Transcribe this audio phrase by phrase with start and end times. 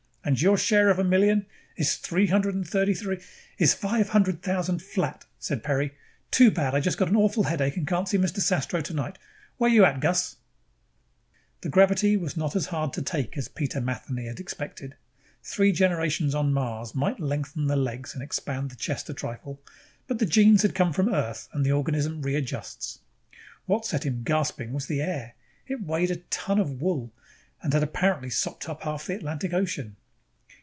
[0.23, 3.19] And your share of a million is three hundred thirty three"
[3.57, 5.95] "Is five hundred thousand flat," said Peri.
[6.29, 8.39] "Too bad I just got an awful headache and can't see Mr.
[8.39, 9.17] Sastro tonight.
[9.57, 10.37] Where you at, Gus?"
[11.61, 14.93] The gravity was not as hard to take as Peter Matheny had expected.
[15.41, 19.59] Three generations on Mars might lengthen the legs and expand the chest a trifle,
[20.05, 22.99] but the genes had come from Earth and the organism readjusts.
[23.65, 25.33] What set him gasping was the air.
[25.65, 27.11] It weighed like a ton of wool
[27.63, 29.95] and had apparently sopped up half the Atlantic Ocean.